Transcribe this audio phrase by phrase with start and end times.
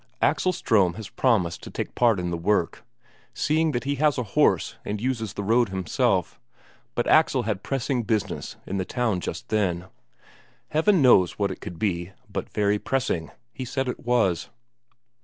[0.19, 2.83] Axel Ström has promised to take part in the work,
[3.35, 6.39] seeing that he has a horse and uses the road himself
[6.95, 9.85] but Axel had pressing business in the town just then.
[10.69, 14.49] Heaven knows what it could be, but very pressing, he said it was.